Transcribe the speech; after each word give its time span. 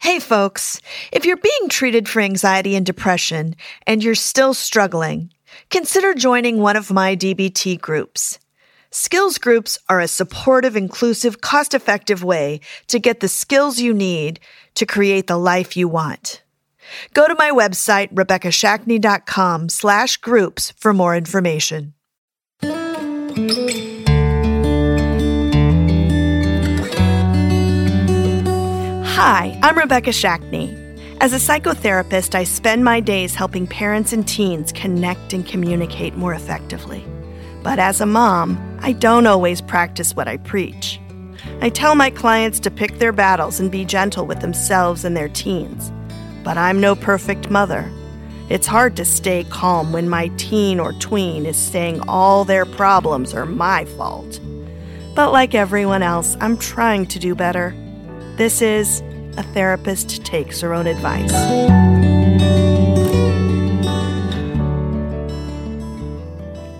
Hey 0.00 0.18
folks, 0.18 0.80
if 1.12 1.26
you're 1.26 1.36
being 1.36 1.68
treated 1.68 2.08
for 2.08 2.22
anxiety 2.22 2.74
and 2.74 2.86
depression 2.86 3.54
and 3.86 4.02
you're 4.02 4.14
still 4.14 4.54
struggling, 4.54 5.30
consider 5.68 6.14
joining 6.14 6.58
one 6.58 6.74
of 6.74 6.90
my 6.90 7.14
DBT 7.14 7.78
groups. 7.78 8.38
Skills 8.90 9.36
groups 9.36 9.78
are 9.90 10.00
a 10.00 10.08
supportive, 10.08 10.74
inclusive, 10.74 11.42
cost 11.42 11.74
effective 11.74 12.24
way 12.24 12.60
to 12.86 12.98
get 12.98 13.20
the 13.20 13.28
skills 13.28 13.78
you 13.78 13.92
need 13.92 14.40
to 14.74 14.86
create 14.86 15.26
the 15.26 15.36
life 15.36 15.76
you 15.76 15.86
want. 15.86 16.42
Go 17.12 17.28
to 17.28 17.34
my 17.34 17.50
website, 17.50 18.10
RebekahShackney.com 18.14 19.68
slash 19.68 20.16
groups 20.16 20.72
for 20.78 20.94
more 20.94 21.14
information. 21.14 21.92
Hi, 29.14 29.58
I'm 29.60 29.76
Rebekah 29.76 30.10
Shackney. 30.10 30.72
As 31.20 31.32
a 31.32 31.36
psychotherapist, 31.36 32.36
I 32.36 32.44
spend 32.44 32.84
my 32.84 33.00
days 33.00 33.34
helping 33.34 33.66
parents 33.66 34.12
and 34.12 34.26
teens 34.26 34.70
connect 34.70 35.32
and 35.32 35.44
communicate 35.44 36.14
more 36.14 36.32
effectively. 36.32 37.04
But 37.64 37.80
as 37.80 38.00
a 38.00 38.06
mom, 38.06 38.78
I 38.80 38.92
don't 38.92 39.26
always 39.26 39.60
practice 39.60 40.14
what 40.14 40.28
I 40.28 40.36
preach. 40.36 41.00
I 41.60 41.70
tell 41.70 41.96
my 41.96 42.10
clients 42.10 42.60
to 42.60 42.70
pick 42.70 42.98
their 42.98 43.12
battles 43.12 43.58
and 43.58 43.70
be 43.70 43.84
gentle 43.84 44.26
with 44.26 44.40
themselves 44.40 45.04
and 45.04 45.16
their 45.16 45.28
teens. 45.28 45.92
But 46.44 46.56
I'm 46.56 46.80
no 46.80 46.94
perfect 46.94 47.50
mother. 47.50 47.90
It's 48.48 48.68
hard 48.68 48.96
to 48.96 49.04
stay 49.04 49.42
calm 49.50 49.92
when 49.92 50.08
my 50.08 50.28
teen 50.36 50.78
or 50.78 50.92
tween 50.94 51.46
is 51.46 51.58
saying 51.58 52.00
all 52.08 52.44
their 52.44 52.64
problems 52.64 53.34
are 53.34 53.44
my 53.44 53.86
fault. 53.86 54.40
But 55.16 55.32
like 55.32 55.56
everyone 55.56 56.04
else, 56.04 56.36
I'm 56.40 56.56
trying 56.56 57.06
to 57.06 57.18
do 57.18 57.34
better. 57.34 57.74
This 58.40 58.62
is 58.62 59.02
A 59.36 59.42
Therapist 59.42 60.24
Takes 60.24 60.62
Her 60.62 60.72
Own 60.72 60.86
Advice. 60.86 61.30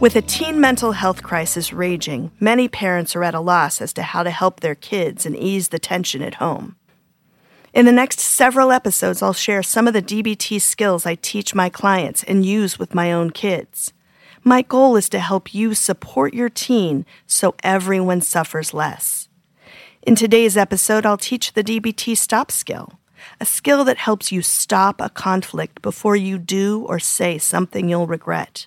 With 0.00 0.16
a 0.16 0.22
teen 0.22 0.58
mental 0.58 0.92
health 0.92 1.22
crisis 1.22 1.70
raging, 1.70 2.30
many 2.40 2.66
parents 2.66 3.14
are 3.14 3.22
at 3.22 3.34
a 3.34 3.40
loss 3.40 3.82
as 3.82 3.92
to 3.92 4.02
how 4.02 4.22
to 4.22 4.30
help 4.30 4.60
their 4.60 4.74
kids 4.74 5.26
and 5.26 5.36
ease 5.36 5.68
the 5.68 5.78
tension 5.78 6.22
at 6.22 6.36
home. 6.36 6.76
In 7.74 7.84
the 7.84 7.92
next 7.92 8.20
several 8.20 8.72
episodes, 8.72 9.20
I'll 9.20 9.34
share 9.34 9.62
some 9.62 9.86
of 9.86 9.92
the 9.92 10.00
DBT 10.00 10.62
skills 10.62 11.04
I 11.04 11.16
teach 11.16 11.54
my 11.54 11.68
clients 11.68 12.24
and 12.24 12.46
use 12.46 12.78
with 12.78 12.94
my 12.94 13.12
own 13.12 13.32
kids. 13.32 13.92
My 14.42 14.62
goal 14.62 14.96
is 14.96 15.10
to 15.10 15.18
help 15.18 15.54
you 15.54 15.74
support 15.74 16.32
your 16.32 16.48
teen 16.48 17.04
so 17.26 17.54
everyone 17.62 18.22
suffers 18.22 18.72
less. 18.72 19.28
In 20.02 20.14
today's 20.14 20.56
episode, 20.56 21.04
I'll 21.04 21.18
teach 21.18 21.52
the 21.52 21.62
DBT 21.62 22.16
stop 22.16 22.50
skill, 22.50 22.98
a 23.38 23.44
skill 23.44 23.84
that 23.84 23.98
helps 23.98 24.32
you 24.32 24.40
stop 24.40 24.98
a 24.98 25.10
conflict 25.10 25.82
before 25.82 26.16
you 26.16 26.38
do 26.38 26.86
or 26.88 26.98
say 26.98 27.36
something 27.36 27.86
you'll 27.86 28.06
regret. 28.06 28.66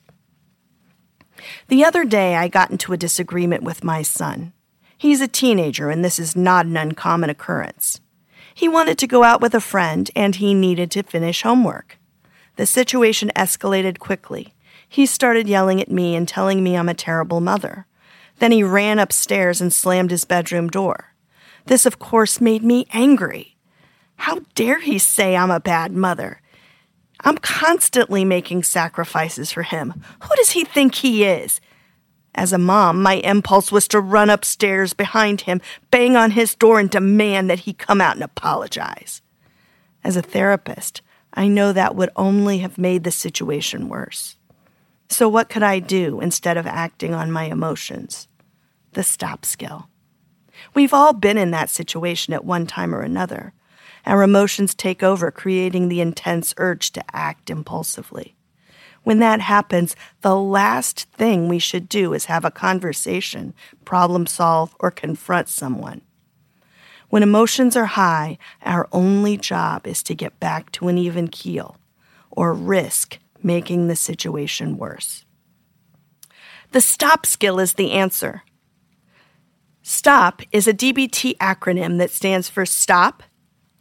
The 1.69 1.83
other 1.83 2.05
day, 2.05 2.35
I 2.35 2.47
got 2.49 2.69
into 2.69 2.93
a 2.93 2.97
disagreement 2.97 3.63
with 3.63 3.83
my 3.83 4.03
son. 4.03 4.53
He's 4.95 5.21
a 5.21 5.27
teenager, 5.27 5.89
and 5.89 6.05
this 6.05 6.19
is 6.19 6.35
not 6.35 6.67
an 6.67 6.77
uncommon 6.77 7.31
occurrence. 7.31 7.99
He 8.53 8.69
wanted 8.69 8.99
to 8.99 9.07
go 9.07 9.23
out 9.23 9.41
with 9.41 9.55
a 9.55 9.59
friend, 9.59 10.11
and 10.15 10.35
he 10.35 10.53
needed 10.53 10.91
to 10.91 11.01
finish 11.01 11.41
homework. 11.41 11.97
The 12.57 12.67
situation 12.67 13.31
escalated 13.35 13.97
quickly. 13.97 14.53
He 14.87 15.07
started 15.07 15.47
yelling 15.47 15.81
at 15.81 15.89
me 15.89 16.15
and 16.15 16.27
telling 16.27 16.63
me 16.63 16.77
I'm 16.77 16.89
a 16.89 16.93
terrible 16.93 17.41
mother. 17.41 17.87
Then 18.37 18.51
he 18.51 18.61
ran 18.61 18.99
upstairs 18.99 19.61
and 19.61 19.73
slammed 19.73 20.11
his 20.11 20.25
bedroom 20.25 20.67
door. 20.67 21.12
This, 21.65 21.85
of 21.85 21.99
course, 21.99 22.41
made 22.41 22.63
me 22.63 22.87
angry. 22.91 23.55
How 24.17 24.41
dare 24.55 24.79
he 24.79 24.99
say 24.99 25.35
I'm 25.35 25.51
a 25.51 25.59
bad 25.59 25.91
mother? 25.91 26.41
I'm 27.21 27.37
constantly 27.37 28.25
making 28.25 28.63
sacrifices 28.63 29.51
for 29.51 29.63
him. 29.63 29.93
Who 30.21 30.35
does 30.35 30.51
he 30.51 30.65
think 30.65 30.95
he 30.95 31.23
is? 31.23 31.61
As 32.35 32.51
a 32.51 32.57
mom, 32.57 33.01
my 33.01 33.15
impulse 33.15 33.71
was 33.71 33.87
to 33.89 33.99
run 33.99 34.29
upstairs 34.29 34.93
behind 34.93 35.41
him, 35.41 35.61
bang 35.91 36.15
on 36.15 36.31
his 36.31 36.55
door, 36.55 36.79
and 36.79 36.89
demand 36.89 37.49
that 37.49 37.59
he 37.59 37.73
come 37.73 38.01
out 38.01 38.15
and 38.15 38.23
apologize. 38.23 39.21
As 40.03 40.17
a 40.17 40.21
therapist, 40.21 41.01
I 41.33 41.47
know 41.47 41.71
that 41.71 41.95
would 41.95 42.09
only 42.15 42.59
have 42.59 42.77
made 42.77 43.03
the 43.03 43.11
situation 43.11 43.87
worse. 43.87 44.35
So, 45.09 45.29
what 45.29 45.49
could 45.49 45.63
I 45.63 45.79
do 45.79 46.19
instead 46.19 46.57
of 46.57 46.65
acting 46.65 47.13
on 47.13 47.31
my 47.31 47.45
emotions? 47.45 48.27
The 48.93 49.03
stop 49.03 49.45
skill. 49.45 49.87
We've 50.73 50.93
all 50.93 51.13
been 51.13 51.37
in 51.37 51.51
that 51.51 51.69
situation 51.69 52.33
at 52.33 52.45
one 52.45 52.67
time 52.67 52.93
or 52.93 53.01
another. 53.01 53.53
Our 54.05 54.23
emotions 54.23 54.75
take 54.75 55.01
over, 55.01 55.31
creating 55.31 55.87
the 55.87 56.01
intense 56.01 56.53
urge 56.57 56.91
to 56.91 57.03
act 57.13 57.49
impulsively. 57.49 58.35
When 59.03 59.19
that 59.19 59.41
happens, 59.41 59.95
the 60.21 60.35
last 60.35 61.09
thing 61.11 61.47
we 61.47 61.59
should 61.59 61.89
do 61.89 62.13
is 62.13 62.25
have 62.25 62.45
a 62.45 62.51
conversation, 62.51 63.53
problem 63.85 64.25
solve, 64.27 64.75
or 64.79 64.91
confront 64.91 65.49
someone. 65.49 66.01
When 67.09 67.23
emotions 67.23 67.75
are 67.75 67.85
high, 67.85 68.37
our 68.63 68.87
only 68.91 69.37
job 69.37 69.85
is 69.85 70.01
to 70.03 70.15
get 70.15 70.39
back 70.39 70.71
to 70.73 70.87
an 70.87 70.97
even 70.97 71.27
keel 71.27 71.77
or 72.31 72.53
risk 72.53 73.19
making 73.43 73.87
the 73.87 73.95
situation 73.95 74.77
worse. 74.77 75.25
The 76.71 76.81
STOP 76.81 77.25
skill 77.25 77.59
is 77.59 77.73
the 77.73 77.91
answer. 77.91 78.43
STOP 79.85 80.43
is 80.53 80.65
a 80.65 80.73
DBT 80.73 81.35
acronym 81.39 81.97
that 81.97 82.09
stands 82.09 82.47
for 82.47 82.65
Stop, 82.65 83.21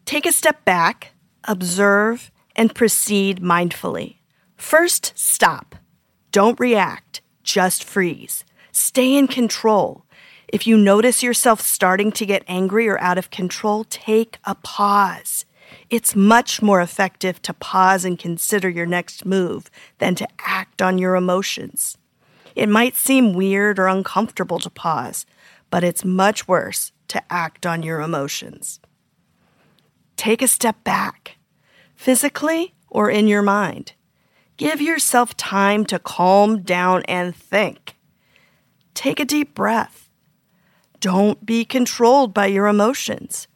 Take 0.04 0.26
a 0.26 0.32
Step 0.32 0.64
Back, 0.64 1.12
Observe, 1.44 2.32
and 2.56 2.74
Proceed 2.74 3.40
Mindfully. 3.40 4.16
First, 4.56 5.12
stop. 5.14 5.76
Don't 6.32 6.58
react, 6.58 7.20
just 7.44 7.84
freeze. 7.84 8.44
Stay 8.72 9.14
in 9.16 9.28
control. 9.28 10.04
If 10.48 10.66
you 10.66 10.76
notice 10.76 11.22
yourself 11.22 11.60
starting 11.60 12.10
to 12.12 12.26
get 12.26 12.42
angry 12.48 12.88
or 12.88 13.00
out 13.00 13.16
of 13.16 13.30
control, 13.30 13.84
take 13.84 14.38
a 14.44 14.56
pause. 14.56 15.44
It's 15.88 16.16
much 16.16 16.60
more 16.60 16.80
effective 16.80 17.40
to 17.42 17.54
pause 17.54 18.04
and 18.04 18.18
consider 18.18 18.68
your 18.68 18.86
next 18.86 19.24
move 19.24 19.70
than 19.98 20.16
to 20.16 20.26
act 20.40 20.82
on 20.82 20.98
your 20.98 21.14
emotions. 21.14 21.96
It 22.56 22.68
might 22.68 22.96
seem 22.96 23.34
weird 23.34 23.78
or 23.78 23.86
uncomfortable 23.86 24.58
to 24.58 24.68
pause, 24.68 25.26
but 25.72 25.82
it's 25.82 26.04
much 26.04 26.46
worse 26.46 26.92
to 27.08 27.22
act 27.32 27.64
on 27.64 27.82
your 27.82 28.02
emotions. 28.02 28.78
Take 30.18 30.42
a 30.42 30.46
step 30.46 30.84
back, 30.84 31.38
physically 31.96 32.74
or 32.90 33.10
in 33.10 33.26
your 33.26 33.40
mind. 33.40 33.94
Give 34.58 34.82
yourself 34.82 35.34
time 35.34 35.86
to 35.86 35.98
calm 35.98 36.60
down 36.60 37.04
and 37.08 37.34
think. 37.34 37.96
Take 38.92 39.18
a 39.18 39.24
deep 39.24 39.54
breath. 39.54 40.10
Don't 41.00 41.44
be 41.44 41.64
controlled 41.64 42.34
by 42.34 42.46
your 42.46 42.66
emotions. 42.66 43.48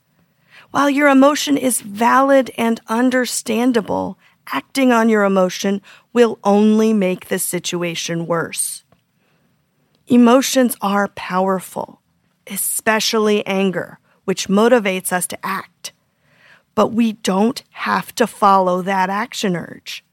While 0.70 0.88
your 0.88 1.08
emotion 1.08 1.58
is 1.58 1.82
valid 1.82 2.50
and 2.56 2.80
understandable, 2.88 4.18
acting 4.50 4.90
on 4.90 5.10
your 5.10 5.24
emotion 5.24 5.82
will 6.14 6.38
only 6.44 6.94
make 6.94 7.26
the 7.26 7.38
situation 7.38 8.26
worse. 8.26 8.84
Emotions 10.06 10.76
are 10.80 11.08
powerful, 11.08 12.00
especially 12.46 13.46
anger, 13.46 13.98
which 14.24 14.48
motivates 14.48 15.12
us 15.12 15.26
to 15.28 15.46
act. 15.46 15.92
But 16.74 16.88
we 16.88 17.12
don't 17.12 17.62
have 17.70 18.14
to 18.16 18.26
follow 18.26 18.82
that 18.82 19.08
action 19.10 19.56
urge. 19.56 20.04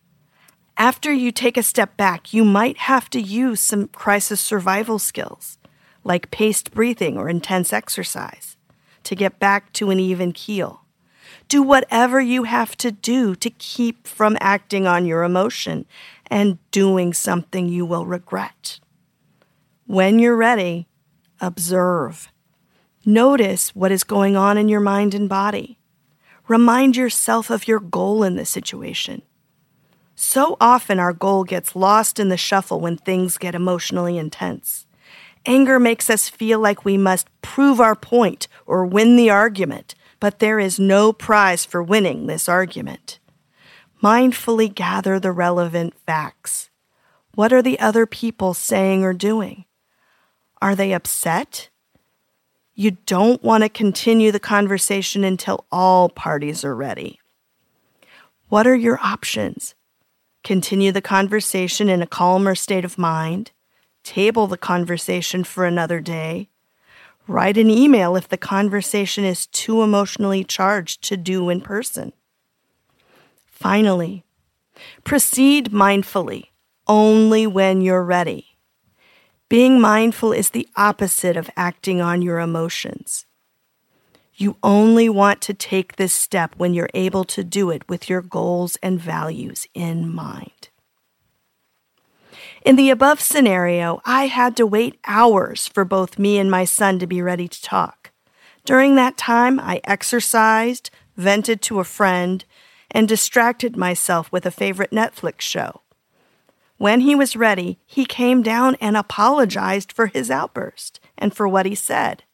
After 0.78 1.14
you 1.14 1.32
take 1.32 1.58
a 1.58 1.64
step 1.64 1.98
back, 1.98 2.34
you 2.34 2.44
might 2.44 2.78
have 2.78 3.10
to 3.12 3.22
use 3.22 3.60
some 3.62 3.90
crisis 3.90 4.42
survival 4.42 4.98
skills, 4.98 5.58
like 6.04 6.32
paced 6.32 6.72
breathing 6.72 7.18
or 7.18 7.30
intense 7.30 7.72
exercise, 7.72 8.58
to 9.04 9.16
get 9.16 9.40
back 9.40 9.72
to 9.74 9.92
an 9.92 10.00
even 10.00 10.32
keel. 10.32 10.82
Do 11.48 11.62
whatever 11.62 12.20
you 12.20 12.44
have 12.44 12.76
to 12.78 12.92
do 12.92 13.36
to 13.36 13.50
keep 13.50 14.08
from 14.08 14.38
acting 14.40 14.88
on 14.88 15.06
your 15.06 15.24
emotion 15.24 15.86
and 16.28 16.58
doing 16.72 17.14
something 17.14 17.68
you 17.68 17.86
will 17.86 18.06
regret. 18.06 18.80
When 19.86 20.18
you're 20.18 20.36
ready, 20.36 20.88
observe. 21.40 22.32
Notice 23.06 23.76
what 23.76 23.92
is 23.92 24.04
going 24.04 24.36
on 24.36 24.58
in 24.58 24.70
your 24.70 24.80
mind 24.80 25.14
and 25.14 25.28
body. 25.28 25.78
Remind 26.48 26.96
yourself 26.96 27.50
of 27.50 27.68
your 27.68 27.80
goal 27.80 28.24
in 28.24 28.36
the 28.36 28.46
situation. 28.46 29.22
So 30.16 30.58
often 30.62 31.00
our 31.00 31.14
goal 31.14 31.44
gets 31.44 31.76
lost 31.76 32.20
in 32.20 32.30
the 32.30 32.38
shuffle 32.38 32.80
when 32.80 32.98
things 32.98 33.38
get 33.38 33.56
emotionally 33.56 34.18
intense. 34.18 34.86
Anger 35.46 35.80
makes 35.80 36.10
us 36.10 36.30
feel 36.30 36.60
like 36.60 36.86
we 36.86 36.98
must 36.98 37.28
prove 37.42 37.82
our 37.82 37.96
point 37.96 38.48
or 38.66 38.86
win 38.86 39.16
the 39.16 39.30
argument, 39.30 39.96
but 40.20 40.40
there 40.40 40.60
is 40.60 40.80
no 40.80 41.12
prize 41.12 41.66
for 41.66 41.84
winning 41.84 42.28
this 42.28 42.48
argument. 42.48 43.20
Mindfully 44.02 44.74
gather 44.74 45.20
the 45.20 45.32
relevant 45.32 45.94
facts. 46.06 46.70
What 47.36 47.52
are 47.52 47.62
the 47.62 47.80
other 47.80 48.06
people 48.06 48.54
saying 48.54 49.04
or 49.04 49.14
doing? 49.14 49.66
Are 50.64 50.76
they 50.76 50.94
upset? 50.94 51.68
You 52.74 52.92
don't 52.92 53.44
want 53.44 53.64
to 53.64 53.70
continue 53.70 54.32
the 54.32 54.40
conversation 54.40 55.26
until 55.26 55.66
all 55.74 56.08
parties 56.08 56.64
are 56.64 56.74
ready. 56.74 57.20
What 58.48 58.66
are 58.66 58.74
your 58.74 58.98
options? 59.04 59.76
Continue 60.42 60.94
the 60.94 61.02
conversation 61.02 61.90
in 61.90 62.02
a 62.02 62.08
calmer 62.08 62.56
state 62.56 62.86
of 62.86 62.98
mind, 62.98 63.52
table 64.06 64.48
the 64.48 64.58
conversation 64.58 65.44
for 65.44 65.66
another 65.66 66.00
day, 66.00 66.48
write 67.28 67.58
an 67.58 67.70
email 67.70 68.16
if 68.16 68.30
the 68.30 68.38
conversation 68.38 69.26
is 69.26 69.48
too 69.48 69.82
emotionally 69.82 70.46
charged 70.46 71.04
to 71.04 71.18
do 71.18 71.50
in 71.50 71.60
person. 71.60 72.14
Finally, 73.48 74.24
proceed 75.04 75.72
mindfully 75.72 76.52
only 76.88 77.46
when 77.46 77.82
you're 77.82 78.02
ready. 78.02 78.53
Being 79.54 79.80
mindful 79.80 80.32
is 80.32 80.50
the 80.50 80.68
opposite 80.76 81.38
of 81.38 81.48
acting 81.56 82.02
on 82.02 82.24
your 82.24 82.40
emotions. 82.40 83.28
You 84.34 84.58
only 84.64 85.10
want 85.10 85.42
to 85.42 85.54
take 85.54 85.96
this 85.96 86.12
step 86.12 86.56
when 86.58 86.74
you're 86.74 86.90
able 86.96 87.24
to 87.26 87.44
do 87.44 87.70
it 87.70 87.88
with 87.88 88.10
your 88.10 88.24
goals 88.24 88.78
and 88.82 89.00
values 89.00 89.68
in 89.76 90.12
mind. 90.12 90.70
In 92.66 92.78
the 92.78 92.90
above 92.90 93.22
scenario, 93.22 94.02
I 94.06 94.26
had 94.26 94.58
to 94.58 94.66
wait 94.66 95.00
hours 95.06 95.68
for 95.68 95.86
both 95.86 96.18
me 96.18 96.40
and 96.40 96.50
my 96.50 96.66
son 96.66 96.98
to 96.98 97.06
be 97.06 97.22
ready 97.22 97.48
to 97.48 97.62
talk. 97.62 98.10
During 98.66 98.96
that 98.96 99.18
time, 99.18 99.60
I 99.60 99.82
exercised, 99.84 100.90
vented 101.16 101.62
to 101.62 101.80
a 101.80 101.84
friend, 101.84 102.44
and 102.90 103.08
distracted 103.08 103.78
myself 103.78 104.32
with 104.32 104.48
a 104.48 104.52
favorite 104.52 104.90
Netflix 104.90 105.42
show. 105.42 105.83
When 106.84 107.00
he 107.00 107.16
was 107.16 107.38
ready, 107.38 107.80
he 107.86 108.04
came 108.04 108.42
down 108.42 108.76
and 108.82 108.98
apologized 108.98 109.94
for 109.94 110.08
his 110.08 110.30
outburst 110.30 111.00
and 111.18 111.34
for 111.34 111.48
what 111.48 111.66
he 111.66 111.76
said. 111.76 112.26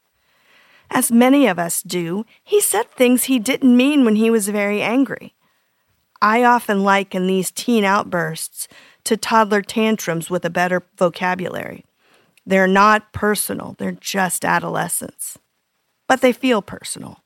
As 0.90 1.12
many 1.12 1.46
of 1.46 1.56
us 1.56 1.82
do, 1.82 2.26
he 2.42 2.60
said 2.60 2.90
things 2.90 3.22
he 3.22 3.38
didn't 3.38 3.76
mean 3.76 4.04
when 4.04 4.16
he 4.16 4.28
was 4.28 4.48
very 4.48 4.82
angry. 4.82 5.36
I 6.20 6.42
often 6.42 6.82
liken 6.82 7.28
these 7.28 7.52
teen 7.52 7.84
outbursts 7.84 8.66
to 9.04 9.16
toddler 9.16 9.62
tantrums 9.62 10.30
with 10.30 10.44
a 10.44 10.50
better 10.50 10.82
vocabulary. 10.98 11.84
They're 12.44 12.66
not 12.66 13.12
personal, 13.12 13.76
they're 13.78 13.92
just 13.92 14.44
adolescence. 14.44 15.38
But 16.08 16.22
they 16.22 16.32
feel 16.32 16.60
personal. 16.60 17.20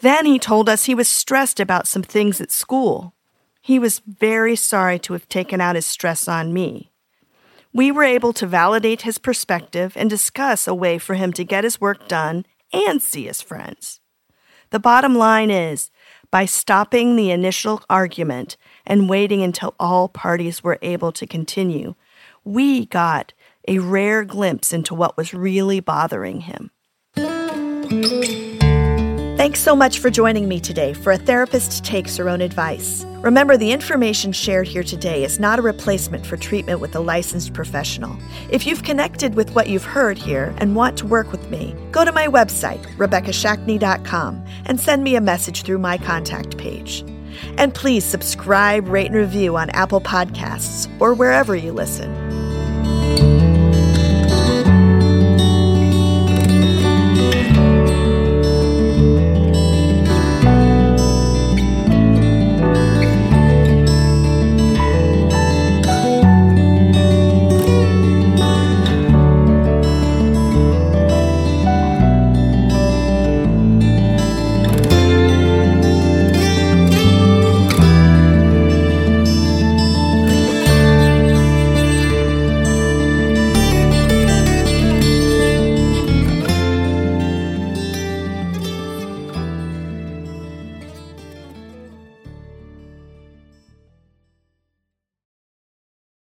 Then 0.00 0.24
he 0.24 0.38
told 0.38 0.70
us 0.70 0.86
he 0.86 0.94
was 0.94 1.06
stressed 1.06 1.60
about 1.60 1.86
some 1.86 2.02
things 2.02 2.40
at 2.40 2.50
school. 2.50 3.12
He 3.60 3.78
was 3.78 4.00
very 4.00 4.56
sorry 4.56 4.98
to 5.00 5.12
have 5.12 5.28
taken 5.28 5.60
out 5.60 5.76
his 5.76 5.86
stress 5.86 6.28
on 6.28 6.52
me. 6.52 6.90
We 7.72 7.92
were 7.92 8.04
able 8.04 8.32
to 8.34 8.46
validate 8.46 9.02
his 9.02 9.18
perspective 9.18 9.92
and 9.96 10.10
discuss 10.10 10.66
a 10.66 10.74
way 10.74 10.98
for 10.98 11.14
him 11.14 11.32
to 11.34 11.44
get 11.44 11.64
his 11.64 11.80
work 11.80 12.08
done 12.08 12.46
and 12.72 13.00
see 13.00 13.26
his 13.26 13.42
friends. 13.42 14.00
The 14.70 14.80
bottom 14.80 15.14
line 15.14 15.50
is 15.50 15.90
by 16.30 16.44
stopping 16.46 17.16
the 17.16 17.30
initial 17.30 17.82
argument 17.90 18.56
and 18.86 19.08
waiting 19.08 19.42
until 19.42 19.74
all 19.80 20.08
parties 20.08 20.62
were 20.62 20.78
able 20.80 21.12
to 21.12 21.26
continue, 21.26 21.94
we 22.44 22.86
got 22.86 23.32
a 23.66 23.78
rare 23.78 24.24
glimpse 24.24 24.72
into 24.72 24.94
what 24.94 25.16
was 25.16 25.34
really 25.34 25.80
bothering 25.80 26.42
him. 26.42 26.70
Thanks 29.40 29.60
so 29.60 29.74
much 29.74 30.00
for 30.00 30.10
joining 30.10 30.48
me 30.48 30.60
today 30.60 30.92
for 30.92 31.12
A 31.12 31.16
Therapist 31.16 31.82
Takes 31.82 32.18
Her 32.18 32.28
Own 32.28 32.42
Advice. 32.42 33.06
Remember, 33.22 33.56
the 33.56 33.72
information 33.72 34.32
shared 34.32 34.68
here 34.68 34.82
today 34.82 35.24
is 35.24 35.40
not 35.40 35.58
a 35.58 35.62
replacement 35.62 36.26
for 36.26 36.36
treatment 36.36 36.78
with 36.78 36.94
a 36.94 37.00
licensed 37.00 37.54
professional. 37.54 38.18
If 38.50 38.66
you've 38.66 38.82
connected 38.82 39.36
with 39.36 39.52
what 39.52 39.70
you've 39.70 39.82
heard 39.82 40.18
here 40.18 40.54
and 40.58 40.76
want 40.76 40.98
to 40.98 41.06
work 41.06 41.32
with 41.32 41.50
me, 41.50 41.74
go 41.90 42.04
to 42.04 42.12
my 42.12 42.26
website, 42.26 42.84
RebekahShackney.com, 42.98 44.44
and 44.66 44.78
send 44.78 45.02
me 45.02 45.16
a 45.16 45.22
message 45.22 45.62
through 45.62 45.78
my 45.78 45.96
contact 45.96 46.58
page. 46.58 47.00
And 47.56 47.72
please 47.72 48.04
subscribe, 48.04 48.88
rate, 48.88 49.06
and 49.06 49.16
review 49.16 49.56
on 49.56 49.70
Apple 49.70 50.02
Podcasts 50.02 50.86
or 51.00 51.14
wherever 51.14 51.56
you 51.56 51.72
listen. 51.72 52.39